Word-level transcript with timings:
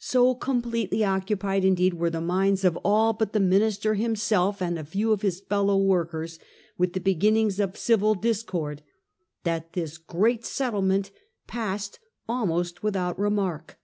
So 0.00 0.34
completely 0.34 1.02
occupied 1.02 1.64
indeed 1.64 1.94
were 1.94 2.10
the 2.10 2.20
minds 2.20 2.62
of 2.62 2.78
all 2.84 3.14
but 3.14 3.32
the 3.32 3.40
minister 3.40 3.94
himself 3.94 4.60
and 4.60 4.78
a 4.78 4.84
few 4.84 5.12
of 5.12 5.22
his 5.22 5.40
fellow 5.40 5.78
workers 5.78 6.38
with 6.76 6.92
the 6.92 7.00
beginnings 7.00 7.58
of 7.58 7.78
civil 7.78 8.14
discord, 8.14 8.82
that 9.44 9.72
this 9.72 9.96
great 9.96 10.44
settlement 10.44 11.10
passed 11.46 12.00
almost 12.28 12.82
without 12.82 13.18
remark. 13.18 13.78